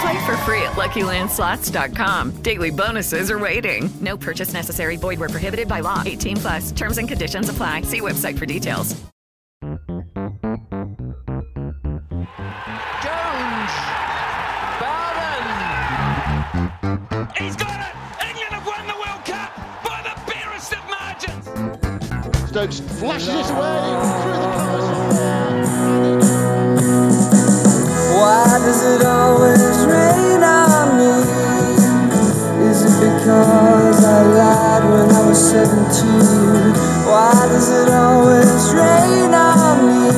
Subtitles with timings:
[0.00, 2.30] Play for free at LuckyLandSlots.com.
[2.42, 3.90] Daily bonuses are waiting.
[4.00, 4.96] No purchase necessary.
[4.96, 6.02] Void where prohibited by law.
[6.04, 6.72] 18 plus.
[6.72, 7.82] Terms and conditions apply.
[7.82, 8.96] See website for details.
[13.02, 13.72] Jones.
[14.80, 15.46] Barden.
[17.36, 17.94] He's got it.
[18.28, 19.50] England have won the World Cup
[19.84, 21.46] by the barest of margins.
[22.50, 23.78] Stokes flashes it away
[24.22, 25.53] through the colours.
[28.24, 31.12] Why does it always rain on me?
[32.70, 35.84] Is it because I lied when I was 17?
[37.04, 40.08] Why does it always rain on me?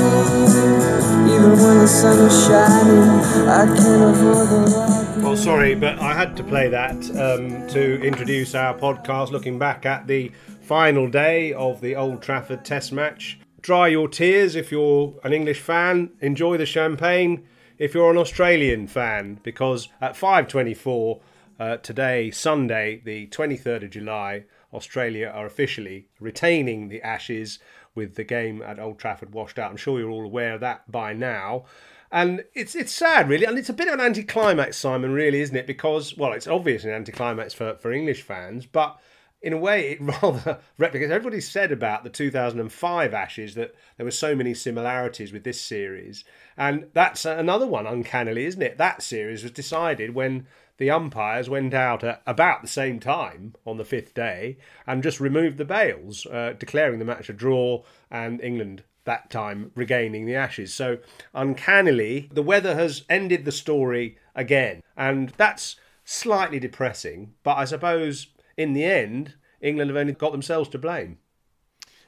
[1.35, 3.11] Even when the sun is shining,
[3.49, 5.25] I can't avoid the light.
[5.25, 9.85] Well, sorry, but I had to play that um, to introduce our podcast looking back
[9.85, 10.31] at the
[10.61, 13.41] final day of the Old Trafford Test match.
[13.63, 17.43] Dry your tears if you're an English fan, enjoy the champagne
[17.79, 21.21] if you're an Australian fan, because at 5.24
[21.59, 27.59] uh, today, Sunday, the 23rd of July, Australia are officially retaining the Ashes
[27.95, 29.71] with the game at Old Trafford washed out.
[29.71, 31.65] I'm sure you're all aware of that by now.
[32.13, 35.57] And it's it's sad, really, and it's a bit of an anticlimax, Simon, really, isn't
[35.57, 35.67] it?
[35.67, 38.99] Because, well, it's obviously an anticlimax for, for English fans, but
[39.47, 41.11] in a way, it rather replicates.
[41.11, 46.25] Everybody said about the 2005 Ashes that there were so many similarities with this series.
[46.57, 48.77] And that's another one, uncannily, isn't it?
[48.77, 50.49] That series was decided when
[50.79, 55.21] the umpires went out at about the same time on the fifth day and just
[55.21, 60.35] removed the bails, uh, declaring the match a draw and England that time regaining the
[60.35, 60.75] Ashes.
[60.75, 60.99] So,
[61.33, 64.83] uncannily, the weather has ended the story again.
[64.97, 70.69] And that's slightly depressing, but I suppose in the end, England have only got themselves
[70.71, 71.19] to blame.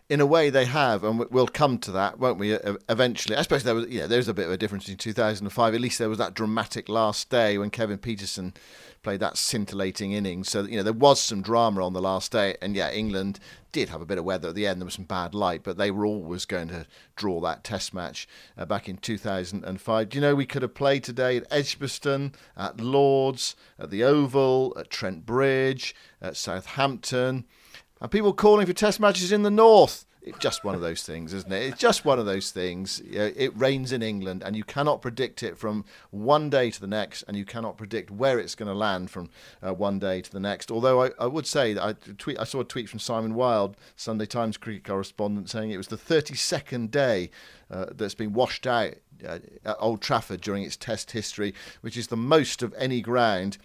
[0.08, 2.52] In a way, they have, and we'll come to that, won't we?
[2.88, 5.74] Eventually, I suppose there was, yeah, there's a bit of a difference in 2005.
[5.74, 8.54] At least there was that dramatic last day when Kevin Pietersen
[9.02, 10.50] played that scintillating innings.
[10.50, 13.38] So you know there was some drama on the last day, and yeah, England
[13.70, 14.80] did have a bit of weather at the end.
[14.80, 18.26] There was some bad light, but they were always going to draw that Test match
[18.56, 20.08] uh, back in 2005.
[20.08, 24.74] Do you know we could have played today at Edgbaston, at Lords, at the Oval,
[24.78, 27.44] at Trent Bridge, at Southampton,
[28.00, 31.32] and people calling for Test matches in the North it's just one of those things,
[31.32, 31.62] isn't it?
[31.62, 33.00] It's just one of those things.
[33.00, 37.22] It rains in England, and you cannot predict it from one day to the next,
[37.22, 39.30] and you cannot predict where it's going to land from
[39.62, 40.70] uh, one day to the next.
[40.70, 43.76] Although I, I would say that I, tweet, I saw a tweet from Simon Wilde,
[43.96, 47.30] Sunday Times cricket correspondent, saying it was the 32nd day
[47.70, 48.94] uh, that's been washed out
[49.26, 53.56] uh, at Old Trafford during its Test history, which is the most of any ground.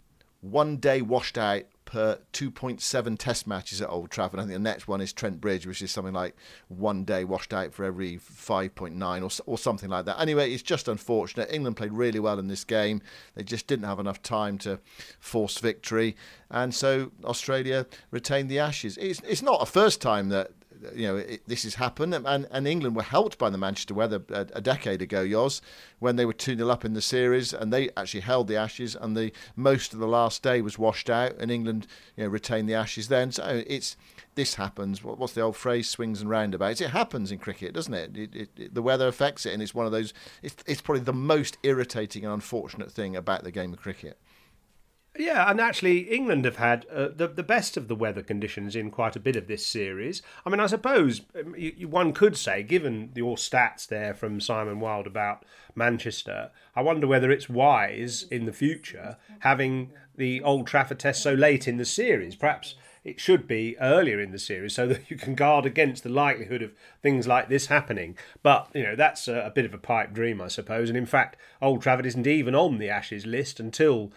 [0.41, 4.39] One day washed out per 2.7 test matches at Old Trafford.
[4.39, 6.35] I think the next one is Trent Bridge, which is something like
[6.67, 10.19] one day washed out for every 5.9 or, or something like that.
[10.19, 11.51] Anyway, it's just unfortunate.
[11.51, 13.03] England played really well in this game.
[13.35, 14.79] They just didn't have enough time to
[15.19, 16.15] force victory.
[16.49, 18.97] And so Australia retained the Ashes.
[18.97, 20.49] It's, it's not a first time that
[20.95, 24.23] you know it, this has happened, and, and England were helped by the Manchester weather
[24.29, 25.61] a, a decade ago, Yoz,
[25.99, 28.95] when they were two 0 up in the series, and they actually held the Ashes,
[28.95, 32.67] and the most of the last day was washed out, and England you know retained
[32.67, 33.31] the Ashes then.
[33.31, 33.95] So it's
[34.35, 35.03] this happens.
[35.03, 35.89] What's the old phrase?
[35.89, 36.81] Swings and roundabouts.
[36.81, 38.17] It happens in cricket, doesn't it?
[38.17, 38.73] It, it, it?
[38.73, 40.13] The weather affects it, and it's one of those.
[40.41, 44.19] It's, it's probably the most irritating and unfortunate thing about the game of cricket.
[45.17, 48.89] Yeah, and actually, England have had uh, the the best of the weather conditions in
[48.89, 50.23] quite a bit of this series.
[50.43, 54.41] I mean, I suppose um, you, you, one could say, given your stats there from
[54.41, 55.45] Simon Wilde about
[55.75, 61.33] Manchester, I wonder whether it's wise in the future having the Old Trafford test so
[61.33, 62.35] late in the series.
[62.35, 66.09] Perhaps it should be earlier in the series so that you can guard against the
[66.09, 66.71] likelihood of
[67.01, 68.17] things like this happening.
[68.41, 70.89] But, you know, that's a, a bit of a pipe dream, I suppose.
[70.89, 74.11] And in fact, Old Trafford isn't even on the Ashes list until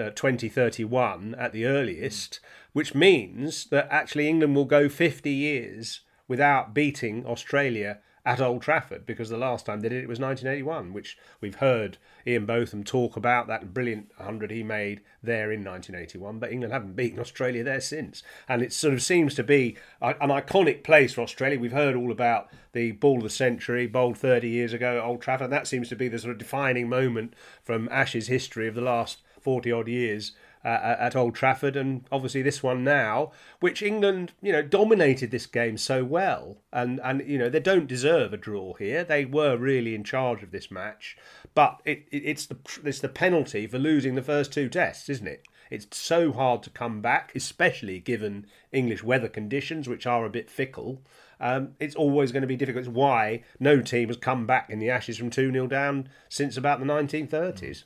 [0.00, 2.40] Uh, 2031 at the earliest,
[2.72, 9.04] which means that actually England will go 50 years without beating Australia at Old Trafford
[9.04, 13.14] because the last time they did it was 1981, which we've heard Ian Botham talk
[13.14, 16.38] about that brilliant 100 he made there in 1981.
[16.38, 20.30] But England haven't beaten Australia there since, and it sort of seems to be an
[20.30, 21.58] iconic place for Australia.
[21.58, 25.20] We've heard all about the ball of the century, bowled 30 years ago at Old
[25.20, 25.46] Trafford.
[25.46, 28.80] And that seems to be the sort of defining moment from Ashes history of the
[28.80, 30.32] last 40 odd years
[30.64, 35.46] uh, at Old Trafford, and obviously this one now, which England, you know, dominated this
[35.46, 39.02] game so well, and and you know they don't deserve a draw here.
[39.02, 41.16] They were really in charge of this match,
[41.54, 45.26] but it, it it's the it's the penalty for losing the first two tests, isn't
[45.26, 45.46] it?
[45.70, 50.50] It's so hard to come back, especially given English weather conditions, which are a bit
[50.50, 51.00] fickle.
[51.40, 52.84] Um, it's always going to be difficult.
[52.84, 56.56] It's why no team has come back in the Ashes from 2 0 down since
[56.58, 57.84] about the 1930s.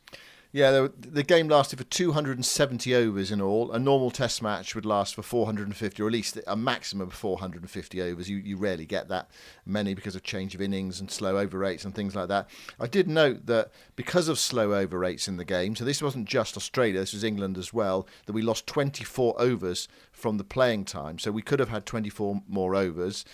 [0.54, 3.72] Yeah, the, the, game lasted for 270 overs in all.
[3.72, 8.00] A normal Test match would last for 450, or at least a maximum of 450
[8.00, 8.30] overs.
[8.30, 9.28] You, you rarely get that
[9.66, 12.48] many because of change of innings and slow over rates and things like that.
[12.78, 16.28] I did note that because of slow over rates in the game, so this wasn't
[16.28, 20.84] just Australia, this was England as well, that we lost 24 overs from the playing
[20.84, 21.18] time.
[21.18, 23.24] So we could have had 24 more overs.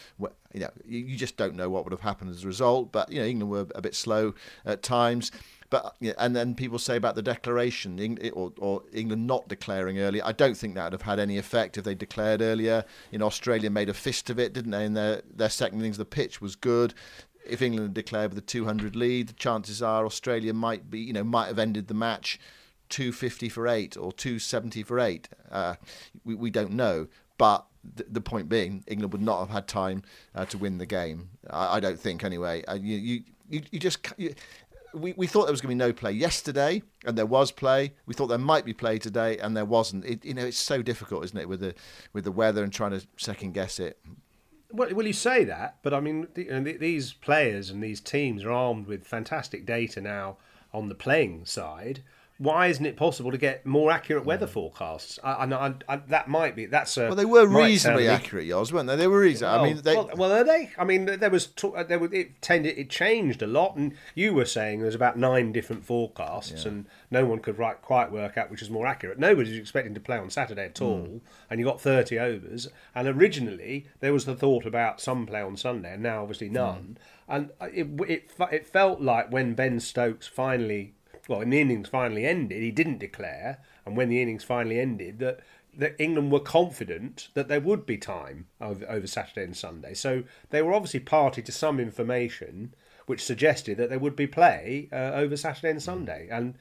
[0.55, 2.93] You know, you just don't know what would have happened as a result.
[2.93, 4.33] But you know, England were a bit slow
[4.65, 5.31] at times.
[5.71, 10.23] But and then people say about the declaration or, or England not declaring earlier.
[10.25, 12.85] I don't think that would have had any effect if they declared earlier.
[13.13, 14.85] In Australia, made a fist of it, didn't they?
[14.85, 16.93] In their their second innings, the pitch was good.
[17.47, 21.13] If England had declared with a 200 lead, the chances are Australia might be, you
[21.13, 22.39] know, might have ended the match
[22.91, 25.29] 250 for eight or 270 for eight.
[25.51, 25.77] Uh,
[26.25, 27.07] we, we don't know,
[27.39, 30.03] but the point being, England would not have had time
[30.35, 31.31] uh, to win the game.
[31.49, 32.63] I, I don't think, anyway.
[32.65, 34.35] Uh, you, you, you just you,
[34.95, 37.93] we, we thought there was going to be no play yesterday, and there was play.
[38.07, 40.05] We thought there might be play today, and there wasn't.
[40.05, 41.75] It, you know, it's so difficult, isn't it, with the
[42.13, 43.99] with the weather and trying to second guess it.
[44.73, 48.53] Well, well, you say that, but I mean, the, these players and these teams are
[48.53, 50.37] armed with fantastic data now
[50.73, 52.03] on the playing side
[52.41, 55.19] why isn't it possible to get more accurate weather forecasts?
[55.23, 58.89] I, I, I, that might be that's a well, they were reasonably accurate, Yoz, weren't
[58.89, 58.97] they?
[58.97, 59.57] They were reasonable.
[59.57, 59.95] Well, I mean, they...
[59.95, 60.71] well, well, are they?
[60.79, 61.49] I mean, there was
[61.87, 65.53] there was it tended it changed a lot, and you were saying there's about nine
[65.53, 66.71] different forecasts, yeah.
[66.71, 69.19] and no one could write, quite work out which is more accurate.
[69.19, 71.21] Nobody was expecting to play on Saturday at all, mm.
[71.51, 72.69] and you got 30 overs.
[72.95, 76.97] And originally there was the thought about some play on Sunday, and now obviously none.
[76.97, 77.03] Mm.
[77.29, 80.95] And it, it it felt like when Ben Stokes finally
[81.31, 85.41] well, the innings finally ended, he didn't declare, and when the innings finally ended, that
[85.73, 89.95] that England were confident that there would be time over, over Saturday and Sunday.
[89.95, 92.75] So they were obviously party to some information
[93.07, 96.27] which suggested that there would be play uh, over Saturday and Sunday.
[96.29, 96.57] And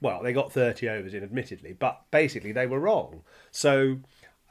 [0.00, 3.20] well, they got 30 overs in, admittedly, but basically they were wrong.
[3.50, 3.98] So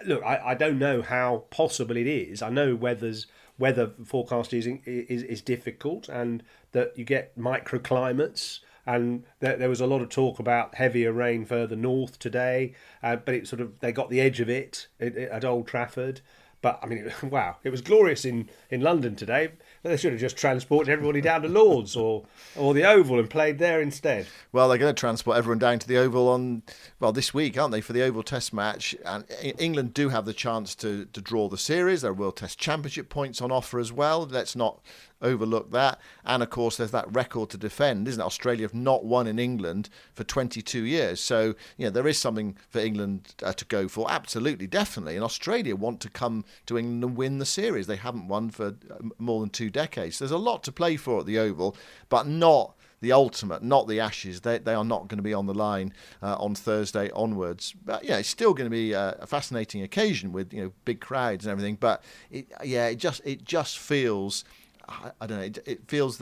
[0.05, 2.43] look, I, I don't know how possible it is.
[2.43, 3.25] I know weather's
[3.57, 9.87] weather forecasting is, is difficult and that you get microclimates and there, there, was a
[9.87, 13.91] lot of talk about heavier rain further north today, uh, but it sort of they
[13.91, 16.21] got the edge of it at, at Old Trafford.
[16.63, 19.51] But I mean, wow, it was glorious in, in London today.
[19.83, 22.23] They should have just transported everybody down to Lords or
[22.55, 24.27] or the Oval and played there instead.
[24.53, 26.63] Well, they're going to transport everyone down to the Oval on
[27.01, 28.95] well this week, aren't they, for the Oval Test match?
[29.05, 29.25] And
[29.59, 32.01] England do have the chance to to draw the series.
[32.01, 34.25] There are World Test Championship points on offer as well.
[34.25, 34.81] Let's not
[35.23, 35.99] overlook that.
[36.25, 38.25] And of course, there's that record to defend, isn't it?
[38.25, 41.19] Australia have not won in England for 22 years.
[41.19, 44.11] So, you know, there is something for England uh, to go for.
[44.11, 45.15] Absolutely, definitely.
[45.15, 47.87] And Australia want to come to England and win the series.
[47.87, 50.19] They haven't won for uh, more than two decades.
[50.19, 51.75] There's a lot to play for at the Oval,
[52.09, 54.41] but not the ultimate, not the Ashes.
[54.41, 57.75] They, they are not going to be on the line uh, on Thursday onwards.
[57.85, 61.01] But yeah, it's still going to be a, a, fascinating occasion with you know big
[61.01, 61.75] crowds and everything.
[61.75, 62.01] But
[62.31, 64.45] it, yeah, it just it just feels
[64.87, 65.43] I, don't know.
[65.43, 66.17] It, it feels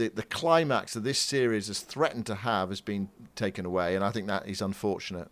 [0.00, 4.04] the, the climax of this series has threatened to have has been taken away, and
[4.04, 5.28] I think that is unfortunate.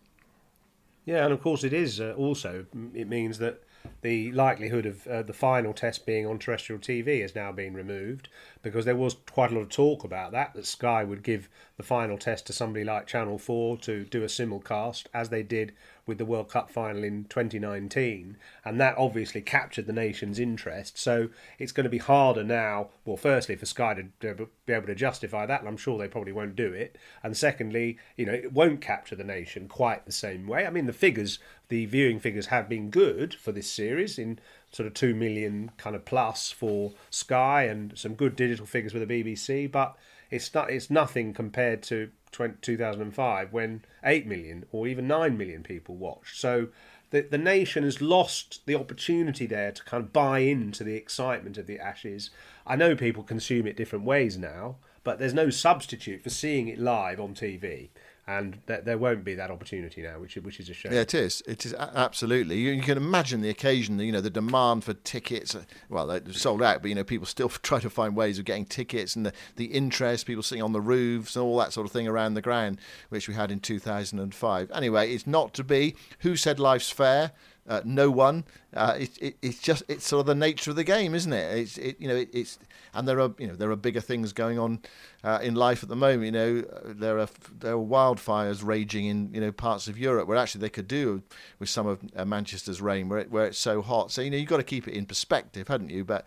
[1.05, 1.99] Yeah, and of course it is.
[1.99, 3.63] Uh, also, it means that
[4.01, 8.27] the likelihood of uh, the final test being on terrestrial TV has now been removed
[8.61, 11.83] because there was quite a lot of talk about that that Sky would give the
[11.83, 15.73] final test to somebody like Channel 4 to do a simulcast as they did
[16.09, 18.35] with the World Cup final in 2019
[18.65, 20.97] and that obviously captured the nation's interest.
[20.97, 24.95] So it's going to be harder now well firstly for Sky to be able to
[24.95, 26.97] justify that and I'm sure they probably won't do it.
[27.23, 30.65] And secondly you know it won't capture the nation quite the same way.
[30.65, 31.39] I mean the figures
[31.69, 34.39] the viewing figures have been good for this series in
[34.71, 39.07] sort of 2 million kind of plus for Sky and some good digital figures with
[39.07, 39.95] the BBC but
[40.31, 45.95] it's not it's nothing compared to 2005 when 8 million or even 9 million people
[45.95, 46.37] watched.
[46.37, 46.69] So
[47.11, 51.57] the, the nation has lost the opportunity there to kind of buy into the excitement
[51.57, 52.29] of the ashes.
[52.67, 56.77] I know people consume it different ways now but there's no substitute for seeing it
[56.77, 57.89] live on tv
[58.29, 60.93] and th- there won't be that opportunity now, which which is a shame.
[60.93, 61.41] Yeah, it is.
[61.47, 62.57] It is absolutely.
[62.59, 63.97] You, you, can imagine the occasion.
[63.97, 65.57] You know, the demand for tickets.
[65.89, 68.65] Well, they're sold out, but you know, people still try to find ways of getting
[68.65, 71.91] tickets, and the, the interest, people sitting on the roofs, and all that sort of
[71.91, 74.71] thing around the ground, which we had in 2005.
[74.71, 75.95] Anyway, it's not to be.
[76.19, 77.31] Who said life's fair?
[77.69, 78.43] Uh, no one.
[78.73, 81.57] Uh, it, it, it's just it's sort of the nature of the game, isn't it?
[81.57, 82.57] It's it, you know it, it's
[82.95, 84.79] and there are you know there are bigger things going on
[85.23, 86.25] uh, in life at the moment.
[86.25, 90.37] You know there are there are wildfires raging in you know parts of Europe where
[90.37, 91.21] actually they could do
[91.59, 94.11] with some of uh, Manchester's rain where it, where it's so hot.
[94.11, 96.03] So you know you've got to keep it in perspective, hadn't you?
[96.03, 96.25] But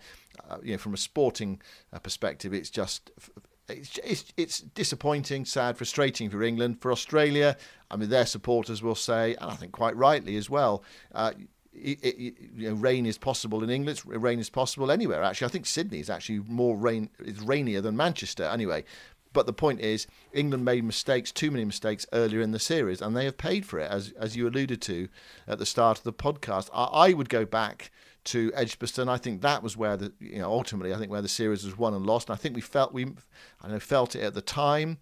[0.49, 3.11] uh, you know from a sporting uh, perspective, it's just
[3.69, 6.81] it's, it's, it's disappointing, sad, frustrating for England.
[6.81, 7.57] For Australia,
[7.89, 11.31] I mean, their supporters will say, and I think quite rightly as well, uh,
[11.73, 14.01] it, it, you know, rain is possible in England.
[14.05, 15.23] Rain is possible anywhere.
[15.23, 17.09] Actually, I think Sydney is actually more rain.
[17.19, 18.83] It's rainier than Manchester anyway.
[19.31, 23.17] But the point is, England made mistakes, too many mistakes earlier in the series, and
[23.17, 25.09] they have paid for it, as as you alluded to
[25.47, 26.69] at the start of the podcast.
[26.71, 27.91] I, I would go back
[28.25, 29.09] to Edgbaston.
[29.09, 31.77] I think that was where the you know ultimately I think where the series was
[31.77, 32.29] won and lost.
[32.29, 33.07] And I think we felt we
[33.61, 34.97] I know felt it at the time.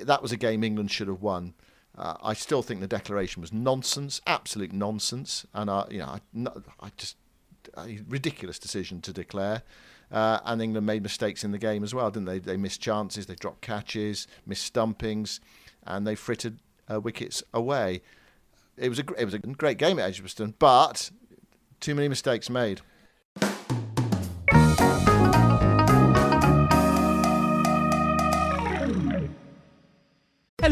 [0.00, 1.54] That was a game England should have won.
[1.96, 6.86] Uh, I still think the declaration was nonsense, absolute nonsense, and I you know I,
[6.86, 7.16] I just
[7.76, 9.62] a ridiculous decision to declare.
[10.10, 12.38] Uh, and England made mistakes in the game as well, didn't they?
[12.38, 15.40] They missed chances, they dropped catches, missed stumpings,
[15.86, 16.58] and they frittered
[16.92, 18.02] uh, wickets away.
[18.76, 21.10] It was a it was a great game at Edgbaston, but
[21.84, 22.80] too many mistakes made.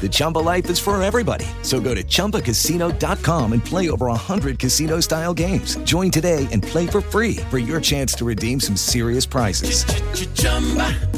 [0.00, 1.44] The Chumba life is for everybody.
[1.62, 5.76] So go to ChumbaCasino.com and play over 100 casino style games.
[5.84, 9.84] Join today and play for free for your chance to redeem some serious prizes.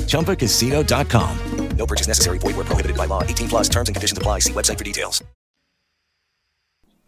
[0.09, 1.77] ChumbaCasino.com.
[1.77, 2.39] No purchase necessary.
[2.39, 3.23] Void where prohibited by law.
[3.23, 4.41] 18 plus terms and conditions apply.
[4.41, 5.23] See website for details.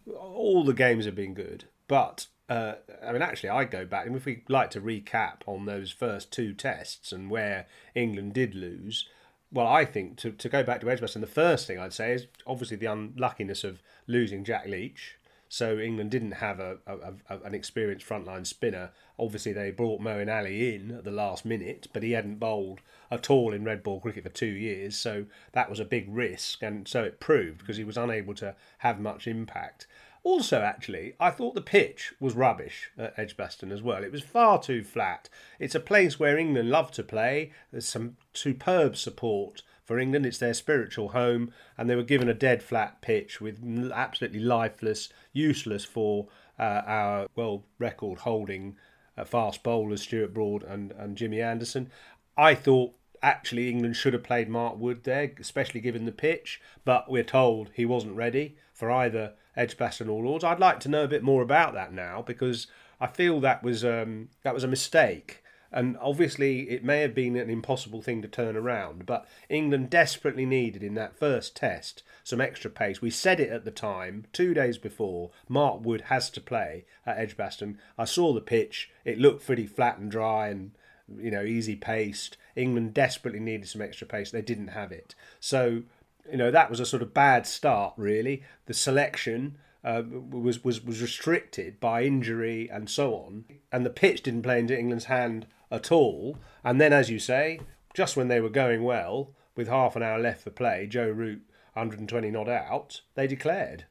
[0.07, 2.73] All the games have been good, but uh,
[3.03, 6.31] I mean, actually, I go back, and if we like to recap on those first
[6.31, 9.07] two tests and where England did lose,
[9.51, 12.27] well, I think to, to go back to Edgbaston, the first thing I'd say is
[12.45, 15.15] obviously the unluckiness of losing Jack Leach.
[15.47, 18.91] So England didn't have a, a, a, an experienced frontline spinner.
[19.17, 23.29] Obviously, they brought Moeen Ali in at the last minute, but he hadn't bowled at
[23.29, 24.97] all in red ball cricket for two years.
[24.97, 28.55] So that was a big risk, and so it proved because he was unable to
[28.79, 29.87] have much impact.
[30.25, 34.03] Also, actually, I thought the pitch was rubbish at Edgbaston as well.
[34.03, 35.29] It was far too flat.
[35.59, 37.51] It's a place where England love to play.
[37.71, 40.25] There's some superb support for England.
[40.25, 43.61] It's their spiritual home, and they were given a dead flat pitch with
[43.93, 46.27] absolutely lifeless, useless for
[46.57, 48.77] uh, our world record holding
[49.15, 51.91] uh, fast bowlers Stuart Broad and, and Jimmy Anderson.
[52.35, 57.11] I thought actually England should have played Mark Wood there, especially given the pitch, but
[57.11, 60.43] we're told he wasn't ready for either Edgbaston or Lords.
[60.43, 62.67] I'd like to know a bit more about that now because
[62.99, 65.41] I feel that was um, that was a mistake.
[65.71, 70.45] And obviously, it may have been an impossible thing to turn around, but England desperately
[70.45, 73.01] needed in that first test some extra pace.
[73.01, 75.31] We said it at the time, two days before.
[75.49, 77.77] Mark Wood has to play at Edgbaston.
[77.97, 80.71] I saw the pitch; it looked pretty flat and dry, and
[81.19, 82.37] you know, easy paced.
[82.55, 84.31] England desperately needed some extra pace.
[84.31, 85.83] They didn't have it, so
[86.29, 87.93] you know that was a sort of bad start.
[87.97, 93.89] Really, the selection uh, was was was restricted by injury and so on, and the
[93.89, 96.37] pitch didn't play into England's hand at all.
[96.63, 97.59] And then, as you say,
[97.93, 101.41] just when they were going well, with half an hour left for play, Joe Root
[101.73, 103.85] 120 not out, they declared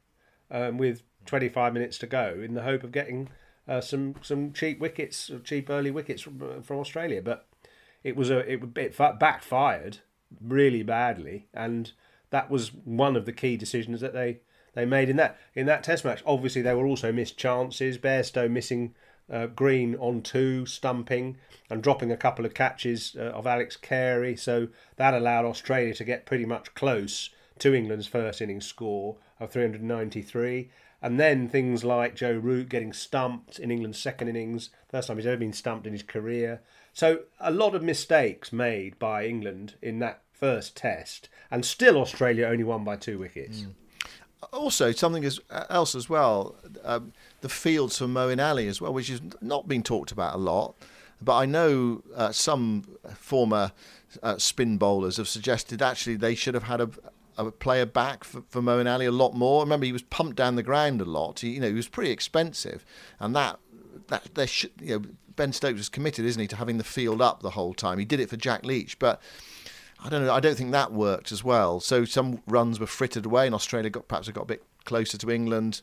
[0.50, 3.28] um, with 25 minutes to go in the hope of getting
[3.66, 7.22] uh, some some cheap wickets, cheap early wickets from, uh, from Australia.
[7.22, 7.46] But
[8.02, 9.98] it was a it, it backfired
[10.40, 11.92] really badly, and
[12.34, 14.40] that was one of the key decisions that they
[14.74, 16.20] they made in that in that Test match.
[16.26, 17.96] Obviously, there were also missed chances.
[17.96, 18.92] Bairstow missing
[19.32, 21.36] uh, Green on two, stumping
[21.70, 24.34] and dropping a couple of catches uh, of Alex Carey.
[24.34, 29.52] So that allowed Australia to get pretty much close to England's first innings score of
[29.52, 30.70] 393.
[31.00, 35.26] And then things like Joe Root getting stumped in England's second innings, first time he's
[35.26, 36.62] ever been stumped in his career.
[36.92, 42.46] So a lot of mistakes made by England in that first test, and still Australia
[42.46, 43.60] only won by two wickets.
[43.60, 43.74] Mm
[44.52, 45.28] also something
[45.70, 49.82] else as well, um, the fields for Moeen Ali as well, which has not been
[49.82, 50.74] talked about a lot.
[51.20, 52.84] But I know uh, some
[53.16, 53.72] former
[54.22, 56.90] uh, spin bowlers have suggested actually they should have had a,
[57.38, 59.62] a player back for, for Moeen Ali a lot more.
[59.62, 61.40] Remember, he was pumped down the ground a lot.
[61.40, 62.84] He, you know, he was pretty expensive,
[63.18, 63.58] and that
[64.08, 65.04] that there should you know
[65.36, 67.98] Ben Stokes was committed, isn't he, to having the field up the whole time.
[67.98, 69.20] He did it for Jack Leach, but
[70.04, 70.32] I don't know.
[70.32, 71.80] I don't think that worked as well.
[71.80, 75.30] So some runs were frittered away, and Australia got perhaps got a bit closer to
[75.30, 75.80] England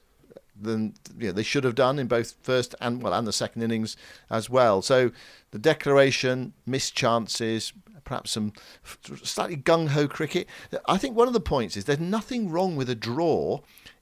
[0.59, 3.63] than you know, they should have done in both first and well and the second
[3.63, 3.97] innings
[4.29, 4.83] as well.
[4.83, 5.11] So
[5.49, 7.73] the declaration, missed chances,
[8.03, 8.53] perhaps some
[9.23, 10.47] slightly gung ho cricket.
[10.85, 13.61] I think one of the points is there's nothing wrong with a draw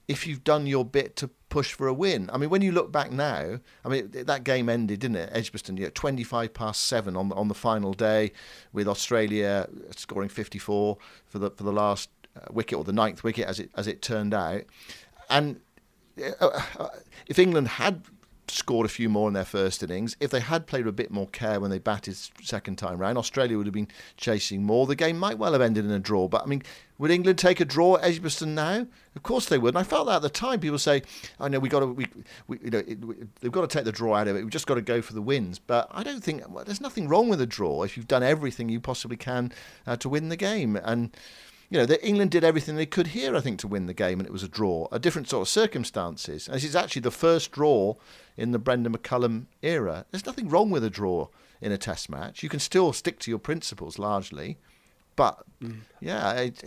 [0.09, 2.31] if you've done your bit to push for a win.
[2.33, 5.29] I mean, when you look back now, I mean that game ended, didn't it?
[5.31, 8.31] Edgbaston, you know, 25 past seven on on the final day,
[8.73, 10.97] with Australia scoring 54
[11.27, 14.01] for the for the last uh, wicket or the ninth wicket as it as it
[14.01, 14.63] turned out,
[15.29, 15.61] and.
[16.41, 16.89] Uh, uh,
[17.27, 18.03] if England had
[18.49, 20.15] scored a few more in their first innings.
[20.19, 23.17] If they had played with a bit more care when they batted second time round,
[23.17, 23.87] Australia would have been
[24.17, 24.85] chasing more.
[24.85, 26.27] The game might well have ended in a draw.
[26.27, 26.63] But I mean,
[26.97, 28.85] would England take a draw at Edgbaston now?
[29.15, 29.69] Of course they would.
[29.69, 30.59] And I felt that at the time.
[30.59, 30.97] People say,
[31.39, 32.07] "I oh, know we got to, we,
[32.47, 34.41] we you know, it, we, they've got to take the draw out of it.
[34.41, 37.07] We've just got to go for the wins." But I don't think well, there's nothing
[37.07, 39.51] wrong with a draw if you've done everything you possibly can
[39.87, 40.75] uh, to win the game.
[40.75, 41.15] And
[41.69, 44.19] you know, that England did everything they could here, I think, to win the game,
[44.19, 44.87] and it was a draw.
[44.91, 46.47] A different sort of circumstances.
[46.47, 47.95] And this is actually the first draw
[48.35, 50.05] in the Brendon McCullum era.
[50.09, 51.27] There's nothing wrong with a draw
[51.61, 52.41] in a Test match.
[52.41, 54.57] You can still stick to your principles largely.
[55.15, 55.81] But mm.
[55.99, 56.63] yeah, it,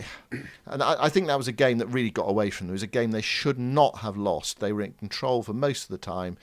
[0.67, 2.73] and I, I, think that was a game that really got away from them.
[2.73, 4.59] It was a game they should not have lost.
[4.59, 6.37] They were in control for most of the time,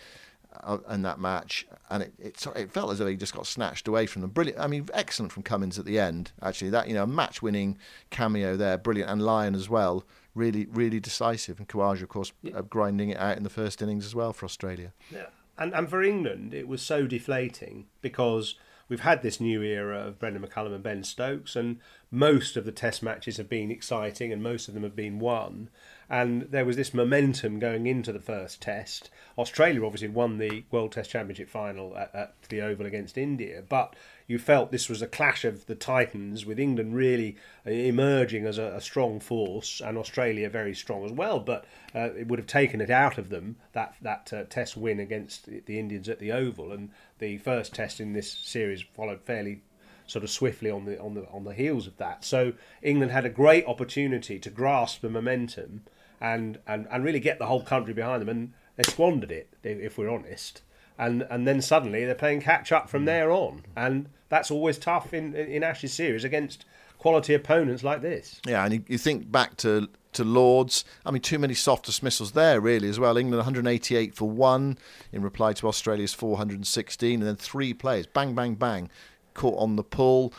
[0.91, 4.07] in that match, and it, it it felt as though he just got snatched away
[4.07, 4.31] from them.
[4.31, 4.61] Brilliant.
[4.61, 6.33] I mean, excellent from Cummins at the end.
[6.43, 7.79] Actually, that you know, match-winning
[8.11, 10.05] cameo there, brilliant, and Lyon as well.
[10.35, 12.59] Really, really decisive, and Khawaja, of course, yeah.
[12.59, 14.93] uh, grinding it out in the first innings as well for Australia.
[15.11, 15.27] Yeah,
[15.59, 18.57] and and for England, it was so deflating because
[18.89, 21.79] we've had this new era of Brendon McCullum and Ben Stokes, and
[22.11, 25.71] most of the Test matches have been exciting, and most of them have been won
[26.11, 29.11] and there was this momentum going into the first test.
[29.39, 33.95] Australia obviously won the World Test Championship final at, at, the Oval against India, but
[34.27, 38.75] you felt this was a clash of the titans, with England really emerging as a,
[38.75, 41.39] a strong force and Australia very strong as well.
[41.39, 44.99] But uh, it would have taken it out of them that that uh, Test win
[44.99, 49.63] against the Indians at the Oval, and the first Test in this series followed fairly
[50.09, 52.25] sort of swiftly on the on the on the heels of that.
[52.25, 55.83] So England had a great opportunity to grasp the momentum
[56.21, 58.29] and, and, and really get the whole country behind them.
[58.29, 60.63] And they squandered it, if we're honest.
[60.99, 63.07] And and then suddenly they're playing catch up from mm.
[63.07, 66.67] there on, and that's always tough in in Ashes series against
[66.99, 68.39] quality opponents like this.
[68.47, 70.85] Yeah, and you, you think back to to Lords.
[71.07, 73.17] I mean, too many soft dismissals there, really, as well.
[73.17, 74.77] England 188 for one
[75.11, 78.91] in reply to Australia's 416, and then three players, bang, bang, bang,
[79.33, 80.35] caught on the pull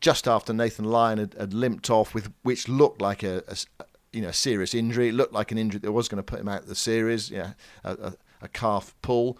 [0.00, 4.22] just after Nathan Lyon had, had limped off, with which looked like a, a, you
[4.22, 5.08] know, serious injury.
[5.08, 7.30] It looked like an injury that was going to put him out of the series.
[7.30, 7.52] Yeah,
[7.84, 9.38] a, a, a calf pull.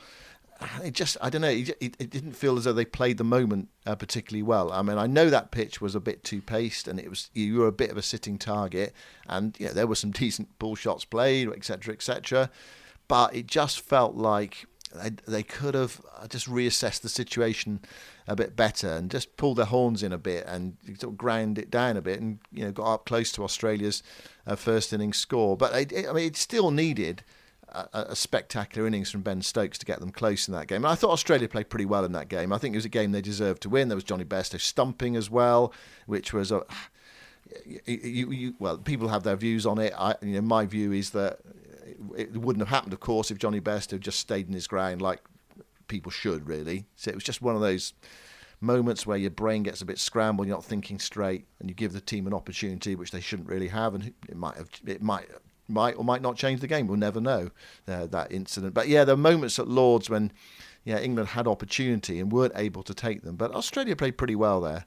[0.85, 1.49] It just, I don't know.
[1.49, 4.71] It, it, didn't feel as though they played the moment uh, particularly well.
[4.71, 7.57] I mean, I know that pitch was a bit too paced, and it was you
[7.57, 8.93] were a bit of a sitting target,
[9.27, 12.51] and yeah, there were some decent ball shots played, etc., etc.
[13.09, 17.81] But it just felt like they, they could have uh, just reassessed the situation
[18.27, 21.59] a bit better and just pulled their horns in a bit and sort of ground
[21.59, 24.03] it down a bit and you know got up close to Australia's
[24.51, 25.57] uh, first innings score.
[25.57, 27.23] But it, it, I mean, it still needed
[27.69, 30.85] a, a, spectacular innings from Ben Stokes to get them close in that game.
[30.85, 32.53] And I thought Australia played pretty well in that game.
[32.53, 33.89] I think it was a game they deserved to win.
[33.89, 35.73] There was Johnny Bairstow stumping as well,
[36.07, 36.65] which was a.
[37.85, 39.93] You, you, well, people have their views on it.
[39.97, 41.39] I, you know, my view is that
[42.17, 45.21] it wouldn't have happened, of course, if Johnny Bairstow just stayed in his ground like
[45.89, 46.87] people should, really.
[46.95, 47.93] So it was just one of those
[48.61, 51.93] moments where your brain gets a bit scrambled, you're not thinking straight, and you give
[51.93, 55.29] the team an opportunity which they shouldn't really have, and it might have, it might
[55.69, 56.87] might or might not change the game.
[56.87, 57.51] We'll never know
[57.87, 58.75] uh, that incident.
[58.75, 60.33] But yeah, there are moments at Lords when
[60.85, 63.37] yeah England had opportunity and weren't able to take them.
[63.37, 64.87] But Australia played pretty well there.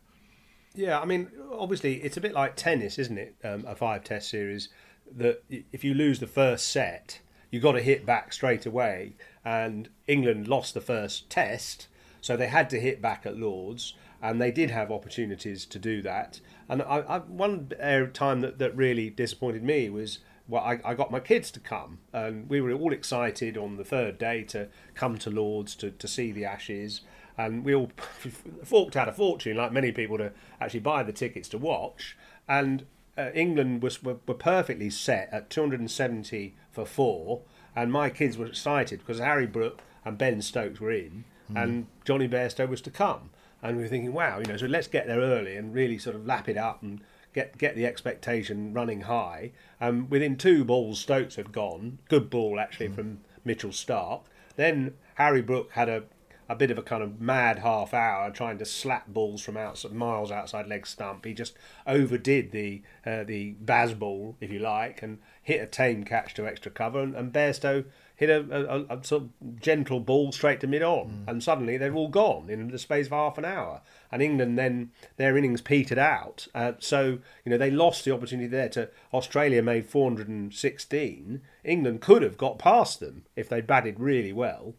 [0.76, 3.36] Yeah, I mean, obviously it's a bit like tennis, isn't it?
[3.44, 4.70] Um, a five-test series.
[5.16, 7.20] That if you lose the first set,
[7.52, 9.16] you got to hit back straight away.
[9.46, 11.88] And England lost the first test,
[12.24, 16.02] so they had to hit back at Lords, and they did have opportunities to do
[16.04, 16.40] that.
[16.70, 17.70] And I, I, one
[18.14, 22.00] time that, that really disappointed me was well, I, I got my kids to come,
[22.14, 26.08] and we were all excited on the third day to come to Lords to, to
[26.08, 27.02] see the Ashes,
[27.38, 27.92] and we all
[28.64, 30.32] forked out a fortune, like many people, to
[30.62, 32.16] actually buy the tickets to watch.
[32.48, 32.86] And
[33.18, 37.42] uh, England was were, were perfectly set at 270 for four,
[37.76, 41.62] and my kids were excited because Harry Brook and Ben Stokes were in, mm.
[41.62, 43.30] and Johnny Bairstow was to come.
[43.62, 46.16] And we were thinking, wow, you know, so let's get there early and really sort
[46.16, 47.00] of lap it up and
[47.34, 49.52] get get the expectation running high.
[49.80, 52.00] Um, within two balls, Stokes had gone.
[52.10, 52.96] Good ball actually mm.
[52.96, 54.24] from Mitchell Starc.
[54.56, 56.04] Then Harry Brook had a
[56.50, 59.94] a bit of a kind of mad half hour trying to slap balls from outside
[59.94, 61.26] miles outside leg stump.
[61.26, 61.56] He just
[61.88, 66.72] overdid the uh, the Bazball, if you like, and hit a tame catch to extra
[66.72, 67.02] cover.
[67.02, 71.24] And, and Bairstow hit a, a, a, sort of gentle ball straight to mid on,
[71.26, 71.28] mm.
[71.28, 73.82] and suddenly they're all gone in the space of half an hour.
[74.12, 78.48] And England then their innings petered out, uh, so you know they lost the opportunity
[78.48, 78.70] there.
[78.70, 81.42] To Australia made 416.
[81.64, 84.76] England could have got past them if they batted really well,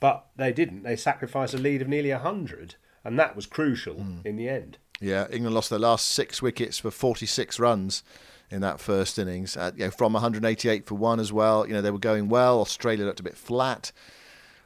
[0.00, 0.82] but they didn't.
[0.82, 4.24] They sacrificed a lead of nearly hundred, and that was crucial mm.
[4.24, 4.78] in the end.
[5.00, 8.02] Yeah, England lost their last six wickets for 46 runs
[8.50, 9.56] in that first innings.
[9.56, 11.66] Uh, you know, from 188 for one as well.
[11.66, 12.60] You know, they were going well.
[12.60, 13.92] Australia looked a bit flat.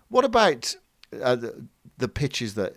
[0.08, 0.74] What about
[1.20, 1.66] uh, the,
[1.98, 2.76] the, pitches that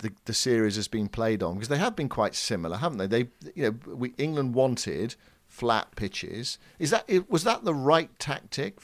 [0.00, 1.54] the, the series has been played on?
[1.54, 3.06] Because they have been quite similar, haven't they?
[3.06, 5.14] They, you know, we, England wanted
[5.46, 6.58] flat pitches.
[6.78, 8.78] Is that was that the right tactic?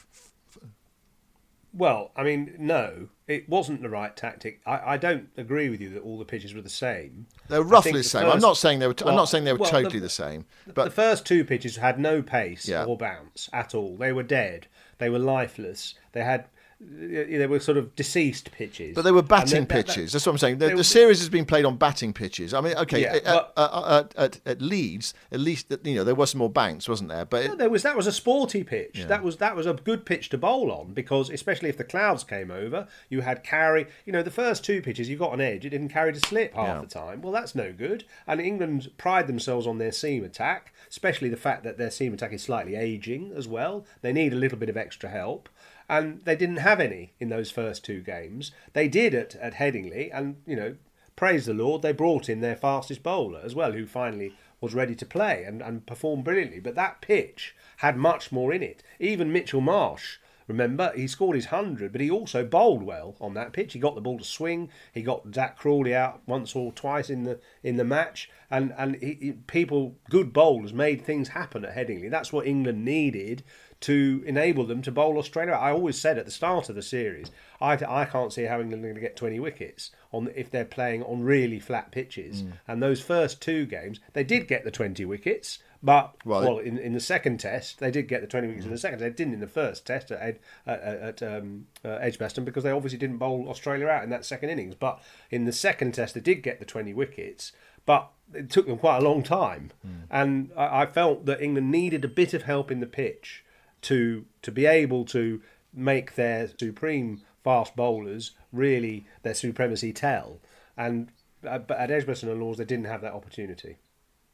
[1.76, 4.60] Well, I mean, no, it wasn't the right tactic.
[4.64, 7.26] I, I don't agree with you that all the pitches were the same.
[7.48, 8.26] They're roughly the, the same.
[8.26, 8.94] i I'm not saying they were.
[8.94, 10.46] T- well, I'm not saying they were well, totally the, the, same.
[10.72, 12.84] But the first two pitches had no pace yeah.
[12.84, 13.96] or bounce at all.
[13.96, 14.68] They were dead.
[14.98, 15.94] They were lifeless.
[16.12, 16.46] They had
[16.90, 18.94] they were sort of deceased pitches.
[18.94, 20.12] But they were batting pitches.
[20.12, 20.58] That, That's what I'm saying.
[20.58, 22.54] The, the, series has been played on batting pitches.
[22.54, 26.14] I mean, okay, yeah, at, uh, uh, at, at, Leeds, at least you know there
[26.14, 27.24] was some more bounce, wasn't there?
[27.24, 28.98] But it, there was that was a sporty pitch.
[28.98, 29.06] Yeah.
[29.06, 32.24] That was that was a good pitch to bowl on because especially if the clouds
[32.24, 33.86] came over, you had carry.
[34.04, 35.64] You know, the first two pitches you got an edge.
[35.64, 36.80] It didn't carry to slip half yeah.
[36.80, 37.22] the time.
[37.22, 38.04] Well, that's no good.
[38.26, 42.32] And England pride themselves on their seam attack, especially the fact that their seam attack
[42.32, 43.84] is slightly aging as well.
[44.02, 45.48] They need a little bit of extra help
[45.88, 48.52] and they didn't have any in those first two games.
[48.72, 50.76] They did at, at Headingley, and you know,
[51.16, 54.94] praise the Lord, they brought in their fastest bowler as well, who finally was ready
[54.94, 56.60] to play and, and performed brilliantly.
[56.60, 58.82] But that pitch had much more in it.
[58.98, 63.52] Even Mitchell Marsh, remember, he scored his 100, but he also bowled well on that
[63.52, 63.72] pitch.
[63.72, 64.70] He got the ball to swing.
[64.92, 68.30] He got Zak Crawley out once or twice in the in the match.
[68.50, 72.11] And, and he, he, people, good bowlers, made things happen at Headingley.
[72.11, 73.42] That's what England needed
[73.80, 75.52] to enable them to bowl Australia.
[75.52, 77.30] I always said at the start of the series,
[77.61, 80.64] I, I can't see how England are going to get 20 wickets on if they're
[80.64, 82.42] playing on really flat pitches.
[82.42, 82.52] Mm.
[82.66, 85.59] And those first two games, they did get the 20 wickets.
[85.84, 86.42] But right.
[86.42, 88.64] well, in, in the second test, they did get the twenty wickets.
[88.64, 88.68] Mm.
[88.68, 91.98] In the second, they didn't in the first test at, Ed, at, at um, uh,
[92.00, 94.74] Edgbaston because they obviously didn't bowl Australia out in that second innings.
[94.74, 97.52] But in the second test, they did get the twenty wickets.
[97.84, 100.04] But it took them quite a long time, mm.
[100.10, 103.44] and I, I felt that England needed a bit of help in the pitch
[103.82, 105.42] to to be able to
[105.74, 110.40] make their supreme fast bowlers really their supremacy tell.
[110.78, 111.10] And
[111.46, 113.76] uh, but at Edgbaston and Lords, they didn't have that opportunity.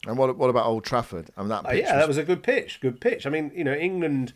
[0.07, 1.31] And what what about Old Trafford?
[1.37, 2.03] I mean, that uh, yeah, was...
[2.03, 2.81] that was a good pitch.
[2.81, 3.27] Good pitch.
[3.27, 4.33] I mean, you know, England.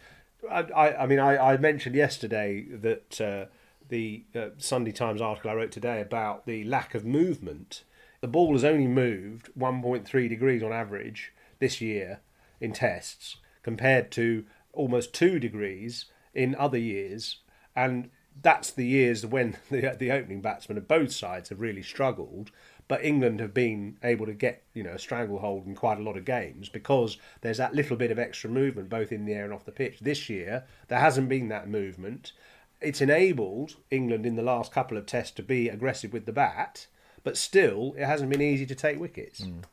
[0.50, 3.46] I, I, I mean, I, I mentioned yesterday that uh,
[3.88, 7.84] the uh, Sunday Times article I wrote today about the lack of movement.
[8.20, 12.20] The ball has only moved 1.3 degrees on average this year
[12.60, 17.38] in tests, compared to almost two degrees in other years.
[17.76, 22.50] And that's the years when the, the opening batsmen of both sides have really struggled.
[22.86, 26.16] But England have been able to get you know a stranglehold in quite a lot
[26.16, 29.54] of games because there's that little bit of extra movement both in the air and
[29.54, 30.00] off the pitch.
[30.00, 32.32] This year there hasn't been that movement.
[32.80, 36.86] It's enabled England in the last couple of tests to be aggressive with the bat,
[37.22, 39.40] but still it hasn't been easy to take wickets.
[39.40, 39.64] Mm.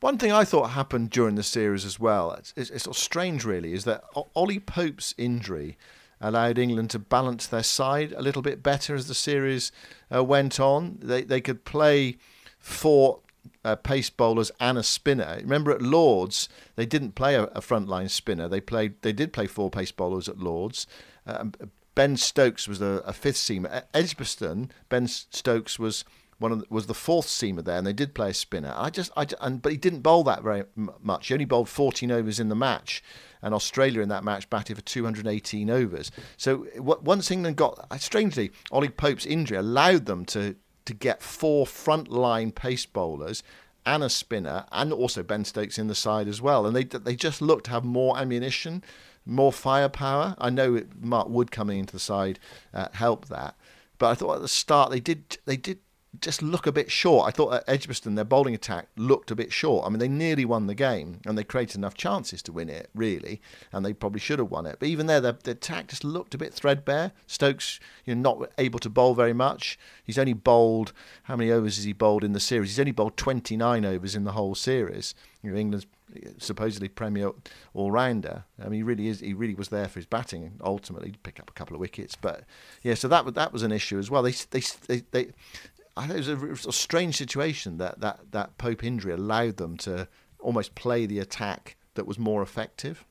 [0.00, 3.02] One thing I thought happened during the series as well, it's, it's, it's sort of
[3.02, 4.02] strange really, is that
[4.34, 5.76] Ollie Pope's injury
[6.20, 9.70] allowed England to balance their side a little bit better as the series
[10.14, 10.98] uh, went on.
[11.00, 12.16] They, they could play
[12.58, 13.20] four
[13.64, 15.38] uh, pace bowlers and a spinner.
[15.40, 18.48] Remember at Lords they didn't play a, a frontline spinner.
[18.48, 20.86] They played they did play four pace bowlers at Lords.
[21.26, 21.52] Um,
[21.94, 23.70] ben Stokes was a, a, fifth seamer.
[23.72, 26.04] At Edgbaston, Ben Stokes was
[26.38, 28.72] one of the, was the fourth seamer there, and they did play a spinner.
[28.76, 30.64] I just I and but he didn't bowl that very
[31.02, 31.26] much.
[31.26, 33.02] He only bowled 14 overs in the match,
[33.42, 36.10] and Australia in that match batted for 218 overs.
[36.36, 40.54] So once England got strangely Ollie Pope's injury allowed them to
[40.88, 43.42] to get four frontline pace bowlers
[43.84, 46.66] and a spinner, and also Ben Stokes in the side as well.
[46.66, 48.82] And they they just looked to have more ammunition,
[49.26, 50.34] more firepower.
[50.38, 52.38] I know Mark Wood coming into the side
[52.72, 53.54] uh, helped that,
[53.98, 55.78] but I thought at the start they did they did
[56.20, 57.28] just look a bit short.
[57.28, 59.86] I thought at Edgbaston their bowling attack looked a bit short.
[59.86, 62.88] I mean, they nearly won the game and they created enough chances to win it,
[62.94, 63.40] really,
[63.72, 64.76] and they probably should have won it.
[64.80, 67.12] But even there, their, their attack just looked a bit threadbare.
[67.26, 69.78] Stokes, you know, not able to bowl very much.
[70.02, 70.92] He's only bowled
[71.24, 72.70] how many overs has he bowled in the series?
[72.70, 75.14] He's only bowled 29 overs in the whole series.
[75.42, 77.32] You know, England's eh, supposedly premier
[77.74, 78.44] all rounder.
[78.58, 79.20] I mean, he really is.
[79.20, 80.58] He really was there for his batting.
[80.62, 82.44] Ultimately, pick up a couple of wickets, but
[82.82, 82.94] yeah.
[82.94, 84.22] So that that was an issue as well.
[84.22, 85.26] They they they, they
[85.98, 89.76] I think it was a, a, strange situation that, that that Pope injury allowed them
[89.78, 90.06] to
[90.38, 93.04] almost play the attack that was more effective.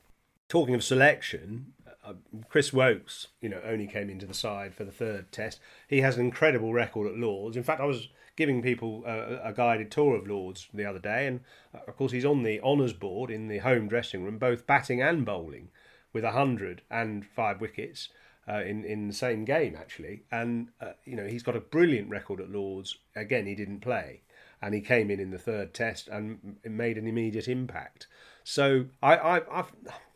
[0.48, 2.14] Talking of selection, uh,
[2.48, 5.60] Chris Woakes, you know, only came into the side for the third test.
[5.86, 7.56] He has an incredible record at Lords.
[7.56, 11.26] In fact, I was giving people a, a guided tour of Lords the other day,
[11.26, 11.40] and
[11.74, 15.02] uh, of course, he's on the honours board in the home dressing room, both batting
[15.02, 15.68] and bowling,
[16.14, 18.08] with a hundred and five wickets
[18.48, 22.08] uh, in in the same game actually, and uh, you know he's got a brilliant
[22.08, 22.96] record at Lords.
[23.14, 24.22] Again, he didn't play,
[24.62, 28.06] and he came in in the third test and made an immediate impact.
[28.44, 29.72] So I, have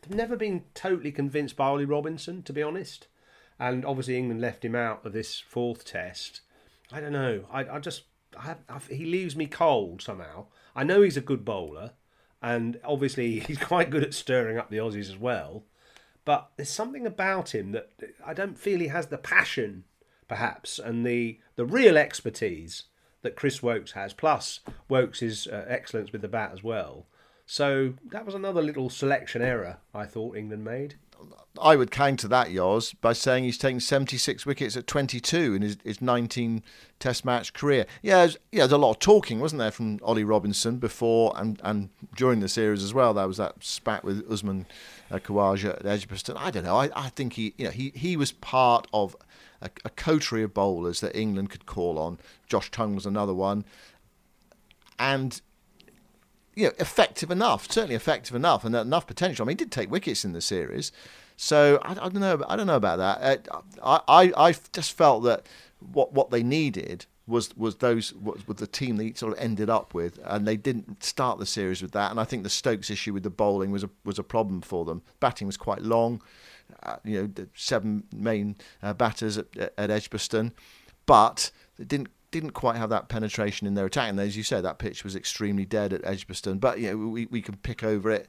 [0.09, 3.07] never been totally convinced by Ollie Robinson, to be honest,
[3.59, 6.41] and obviously England left him out of this fourth test.
[6.91, 7.45] I don't know.
[7.51, 8.03] I I just
[8.37, 10.47] I, I, he leaves me cold somehow.
[10.75, 11.91] I know he's a good bowler,
[12.41, 15.65] and obviously he's quite good at stirring up the Aussies as well
[16.25, 17.91] but there's something about him that
[18.25, 19.83] I don't feel he has the passion,
[20.27, 22.83] perhaps, and the the real expertise
[23.21, 24.13] that Chris Woakes has.
[24.13, 24.59] Plus,
[24.89, 27.07] Woakes' uh, excellence with the bat as well.
[27.45, 30.95] So that was another little selection error I thought England made.
[31.61, 35.77] I would counter that, Yoz, by saying he's taken 76 wickets at 22 in his,
[35.83, 36.63] his 19
[36.99, 37.85] Test match career.
[38.01, 41.59] Yeah, there's, yeah, there's a lot of talking, wasn't there, from Ollie Robinson before and,
[41.63, 43.13] and during the series as well.
[43.13, 44.65] There was that spat with Usman
[45.11, 46.37] uh, Khawaja at Edgbaston.
[46.37, 46.77] I don't know.
[46.77, 49.15] I, I think he, you know, he, he was part of
[49.61, 52.17] a, a coterie of bowlers that England could call on.
[52.47, 53.65] Josh Tongue was another one.
[54.97, 55.39] And
[56.55, 59.43] you know, effective enough, certainly effective enough, and enough potential.
[59.43, 60.91] I mean, he did take wickets in the series,
[61.35, 62.43] so I, I don't know.
[62.47, 63.47] I don't know about that.
[63.83, 65.45] I, I, I just felt that
[65.79, 69.93] what what they needed was was those was the team they sort of ended up
[69.93, 72.11] with, and they didn't start the series with that.
[72.11, 74.85] And I think the Stokes issue with the bowling was a was a problem for
[74.85, 75.01] them.
[75.19, 76.21] Batting was quite long,
[76.83, 80.53] uh, you know, the seven main uh, batters at, at Edgbaston,
[81.05, 84.09] but they didn't didn't quite have that penetration in their attack.
[84.09, 86.57] And as you said, that pitch was extremely dead at Edgbaston.
[86.57, 88.27] But you know, we we can pick over it.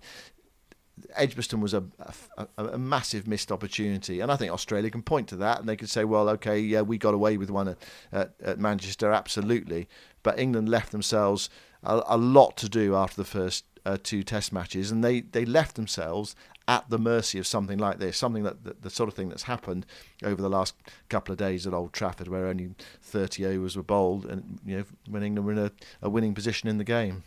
[1.17, 1.83] Edgbaston was a,
[2.47, 5.75] a, a, massive missed opportunity, and I think Australia can point to that, and they
[5.75, 7.79] could say, "Well, okay, yeah, we got away with one at,
[8.13, 9.89] at, at Manchester, absolutely,"
[10.23, 11.51] but England left themselves
[11.83, 15.45] a, a lot to do after the first uh, two Test matches, and they, they
[15.45, 16.37] left themselves
[16.67, 19.85] at the mercy of something like this, something that the, sort of thing that's happened
[20.23, 20.75] over the last
[21.09, 22.71] couple of days at Old Trafford, where only
[23.03, 25.73] 30 overs were bowled, and you know when England were in a,
[26.03, 27.25] a winning position in the game.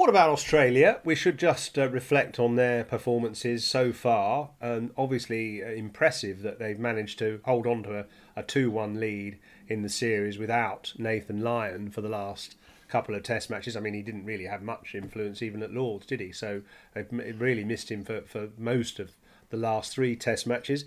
[0.00, 0.98] What about Australia?
[1.04, 6.58] We should just uh, reflect on their performances so far, and obviously uh, impressive that
[6.58, 10.94] they've managed to hold on to a, a 2 1 lead in the series without
[10.96, 12.56] Nathan Lyon for the last
[12.90, 13.76] couple of Test matches.
[13.76, 16.32] I mean, he didn't really have much influence even at Lords, did he?
[16.32, 16.62] So
[16.94, 19.12] it really missed him for, for most of
[19.50, 20.84] the last three Test matches.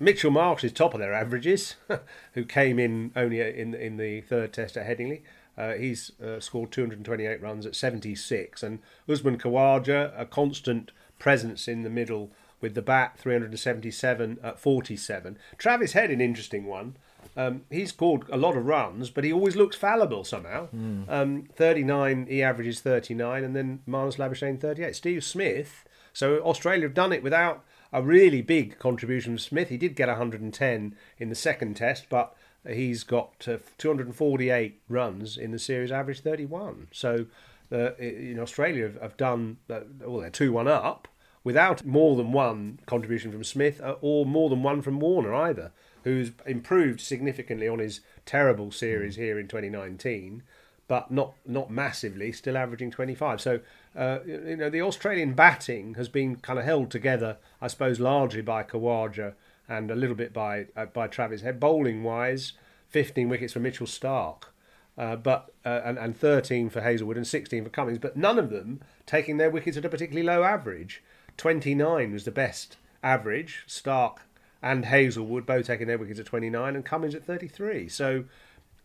[0.00, 1.76] Mitchell Marsh is top of their averages,
[2.32, 5.22] who came in only in in the third Test at Headingley.
[5.56, 11.82] Uh, he's uh, scored 228 runs at 76, and Usman Khawaja, a constant presence in
[11.82, 15.38] the middle with the bat 377 at 47.
[15.58, 16.96] Travis Head, an interesting one.
[17.36, 20.68] Um, he's scored a lot of runs, but he always looks fallible somehow.
[20.74, 21.10] Mm.
[21.10, 24.94] Um, 39, he averages 39, and then Marnus Labuschagne 38.
[24.94, 29.68] Steve Smith, so Australia have done it without a really big contribution from Smith.
[29.68, 35.50] He did get 110 in the second test, but he's got uh, 248 runs in
[35.50, 36.88] the series, average 31.
[36.92, 37.26] So
[37.72, 41.08] uh, in Australia have, have done, uh, well, they're 2 1 up
[41.44, 45.72] without more than one contribution from Smith uh, or more than one from Warner either,
[46.04, 50.42] who's improved significantly on his terrible series here in 2019,
[50.86, 53.40] but not not massively, still averaging 25.
[53.40, 53.60] So
[53.96, 58.42] uh, you know the Australian batting has been kind of held together, I suppose, largely
[58.42, 59.34] by Khawaja
[59.66, 61.58] and a little bit by uh, by Travis Head.
[61.58, 62.52] Bowling wise,
[62.90, 64.50] 15 wickets for Mitchell Stark.
[64.96, 68.50] Uh, but uh, and, and 13 for Hazelwood and 16 for Cummings, but none of
[68.50, 71.02] them taking their wickets at a particularly low average.
[71.36, 73.64] 29 was the best average.
[73.66, 74.20] Stark
[74.64, 77.86] and Hazlewood, taking their wickets at 29 and Cummins at 33.
[77.86, 78.24] So,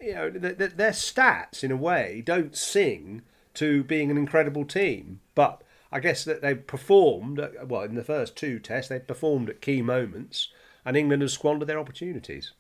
[0.02, 3.22] you know, th- th- their stats in a way don't sing
[3.54, 8.36] to being an incredible team, but I guess that they've performed, well, in the first
[8.36, 10.50] two tests, they've performed at key moments
[10.86, 12.52] and England has squandered their opportunities.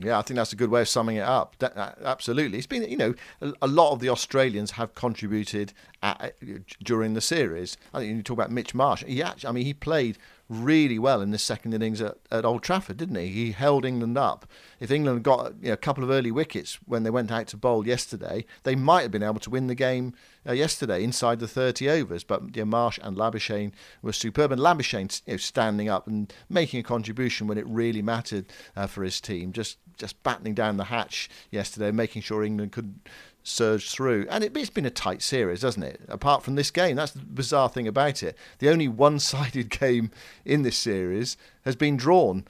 [0.00, 1.56] Yeah, I think that's a good way of summing it up.
[1.60, 5.72] That, uh, absolutely, it's been you know a, a, lot of the Australians have contributed
[6.02, 6.34] at,
[6.82, 7.76] during the series.
[7.92, 9.04] I think you talk about Mitch Marsh.
[9.04, 12.62] He actually, I mean, he played really well in the second innings at, at Old
[12.62, 13.28] Trafford, didn't he?
[13.28, 14.46] He held England up.
[14.78, 17.56] If England got you know, a couple of early wickets when they went out to
[17.56, 20.12] bowl yesterday, they might have been able to win the game
[20.46, 22.24] uh, yesterday inside the 30 overs.
[22.24, 26.80] But you Marsh and Labuschagne were superb, and Labuschagne you know, standing up and making
[26.80, 29.52] a contribution when it really mattered uh, for his team.
[29.52, 32.98] Just just battening down the hatch yesterday, making sure England could
[33.44, 34.26] surge through.
[34.28, 36.00] And it, has been a tight series, hasn't it?
[36.08, 38.36] Apart from this game, that's the bizarre thing about it.
[38.58, 40.10] The only one-sided game
[40.44, 42.44] in this series has been drawn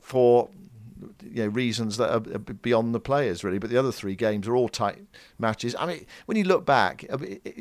[0.00, 0.48] for
[1.22, 3.58] you know, reasons that are beyond the players really.
[3.58, 4.98] But the other three games are all tight
[5.38, 5.74] matches.
[5.78, 7.04] I mean, when you look back,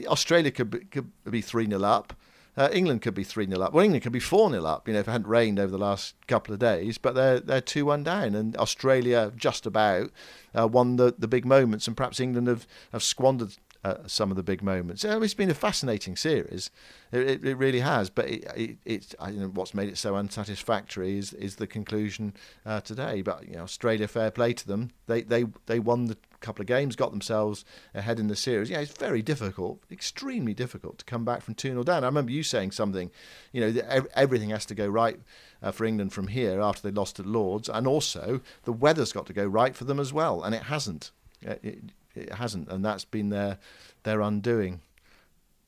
[0.06, 2.14] Australia could be, could be three 0 up.
[2.58, 3.72] Uh, England could be 3 0 up.
[3.72, 5.78] Well, England could be 4 0 up, you know, if it hadn't rained over the
[5.78, 8.34] last couple of days, but they're they're 2 1 down.
[8.34, 10.10] And Australia just about
[10.58, 14.38] uh, won the, the big moments, and perhaps England have, have squandered uh, some of
[14.38, 15.06] the big moments.
[15.06, 16.72] it's been a fascinating series.
[17.12, 18.10] It, it, it really has.
[18.10, 22.34] But it, it, it you know, what's made it so unsatisfactory is is the conclusion
[22.66, 23.22] uh, today.
[23.22, 24.92] But you know, Australia, fair play to them.
[25.06, 28.70] They they they won the couple of games, got themselves ahead in the series.
[28.70, 32.04] Yeah, it's very difficult, extremely difficult to come back from 2 0 down.
[32.04, 33.12] I remember you saying something,
[33.52, 33.82] you know,
[34.14, 35.20] everything has to go right
[35.62, 39.26] uh, for England from here after they lost at Lords, and also the weather's got
[39.28, 41.12] to go right for them as well, and it hasn't.
[41.42, 43.60] It, it hasn't, and that's been their
[44.04, 44.82] their undoing.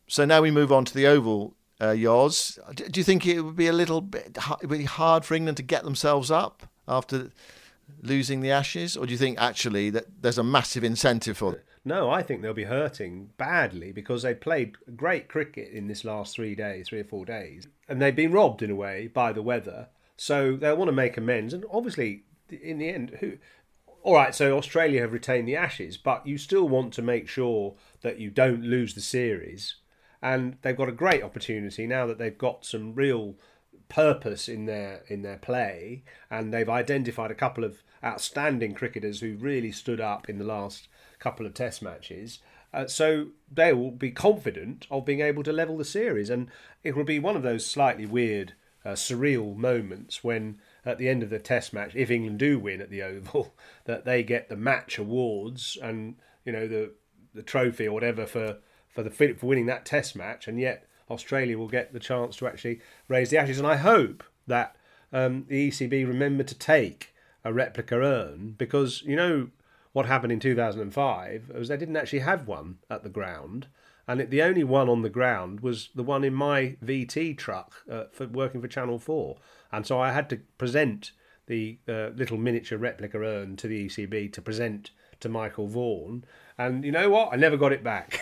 [0.08, 1.54] So now we move on to the Oval.
[1.82, 2.60] Uh, Yoz.
[2.76, 6.30] Do you think it would be a little bit hard for England to get themselves
[6.30, 7.32] up after
[8.02, 11.62] losing the Ashes, or do you think actually that there's a massive incentive for them?
[11.86, 16.36] No, I think they'll be hurting badly because they played great cricket in this last
[16.36, 19.42] three days, three or four days, and they've been robbed in a way by the
[19.42, 19.88] weather.
[20.18, 23.38] So they'll want to make amends, and obviously, in the end, who
[24.02, 27.76] all right, so Australia have retained the Ashes, but you still want to make sure
[28.02, 29.76] that you don't lose the series.
[30.22, 33.36] And they've got a great opportunity now that they've got some real
[33.90, 39.36] purpose in their in their play, and they've identified a couple of outstanding cricketers who
[39.36, 40.88] really stood up in the last
[41.20, 42.40] couple of Test matches.
[42.72, 46.50] Uh, so they will be confident of being able to level the series, and
[46.84, 48.54] it will be one of those slightly weird,
[48.86, 52.80] uh, surreal moments when at the end of the Test match, if England do win
[52.80, 56.92] at the Oval, that they get the match awards and you know the
[57.34, 61.58] the trophy or whatever for for the for winning that Test match, and yet Australia
[61.58, 63.58] will get the chance to actually raise the Ashes.
[63.58, 64.76] And I hope that
[65.12, 69.50] um, the ECB remember to take a replica urn because you know
[69.94, 73.68] what happened in 2005 was they didn't actually have one at the ground
[74.08, 77.76] and it, the only one on the ground was the one in my VT truck
[77.90, 79.38] uh, for working for Channel 4
[79.72, 81.12] and so I had to present
[81.48, 86.24] the uh, little miniature replica urn to the ECB to present to Michael Vaughan.
[86.58, 87.34] And you know what?
[87.34, 88.20] I never got it back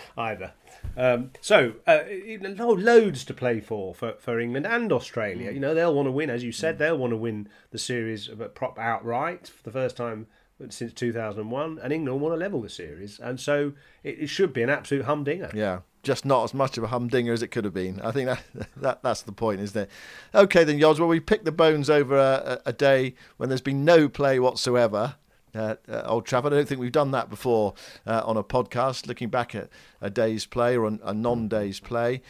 [0.18, 0.52] either.
[0.96, 2.00] Um, so, uh,
[2.40, 5.52] loads to play for, for for England and Australia.
[5.52, 8.28] You know, they'll want to win, as you said, they'll want to win the series
[8.54, 10.26] prop outright for the first time
[10.70, 13.20] since 2001, and England want to level the series.
[13.20, 15.50] And so it, it should be an absolute humdinger.
[15.54, 18.00] Yeah just not as much of a humdinger as it could have been.
[18.00, 18.42] I think that,
[18.76, 19.90] that that's the point, isn't it?
[20.34, 20.98] Okay, then, Yoz.
[20.98, 25.16] Well, we picked the bones over a, a, day when there's been no play whatsoever.
[25.58, 26.52] At uh, Old Trafford.
[26.52, 27.74] I don't think we've done that before
[28.06, 29.68] uh, on a podcast, looking back at
[30.00, 32.22] a day's play or a non day's play.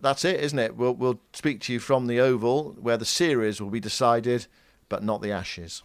[0.00, 0.76] that's it, isn't it?
[0.76, 4.46] We'll we'll speak to you from the Oval, where the series will be decided,
[4.88, 5.82] but not the Ashes.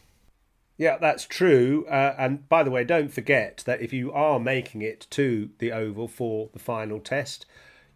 [0.77, 1.85] Yeah, that's true.
[1.89, 5.71] Uh, and by the way, don't forget that if you are making it to the
[5.71, 7.45] Oval for the final test,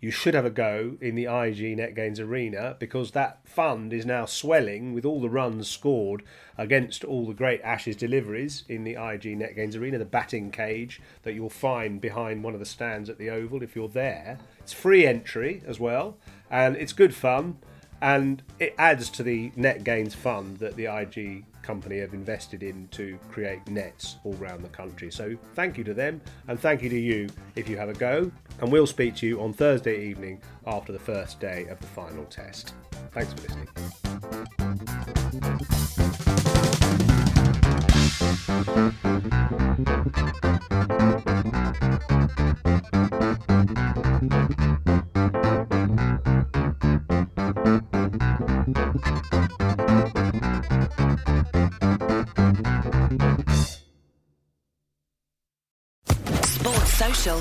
[0.01, 4.25] you should have a go in the IG NetGains Arena because that fund is now
[4.25, 6.23] swelling with all the runs scored
[6.57, 11.33] against all the great Ashes deliveries in the IG NetGains Arena, the batting cage that
[11.33, 14.39] you'll find behind one of the stands at the Oval if you're there.
[14.59, 16.17] It's free entry as well,
[16.49, 17.59] and it's good fun,
[18.01, 22.87] and it adds to the net gains fund that the IG company have invested in
[22.89, 25.11] to create nets all around the country.
[25.11, 28.31] So thank you to them and thank you to you if you have a go.
[28.59, 32.25] And we'll speak to you on Thursday evening after the first day of the final
[32.25, 32.73] test.
[33.11, 33.67] Thanks for listening.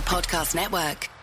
[0.02, 1.19] Podcast Network.